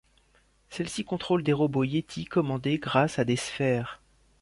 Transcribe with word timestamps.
Celle-ci 0.71 1.03
contrôle 1.05 1.43
des 1.43 1.53
robots-Yétis 1.53 2.25
commandés 2.25 2.79
grâce 2.79 3.19
à 3.19 3.23
des 3.23 3.35
sphères. 3.35 4.01